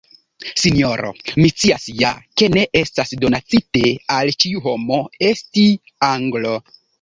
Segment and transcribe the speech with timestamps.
[0.59, 1.09] sinjoro,
[1.41, 2.09] mi scias ja,
[2.43, 3.85] ke ne estas donacite
[4.17, 4.99] al ĉiu homo,
[5.31, 5.69] esti
[6.11, 6.57] Anglo.